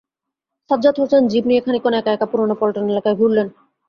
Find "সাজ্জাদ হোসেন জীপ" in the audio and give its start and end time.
0.69-1.43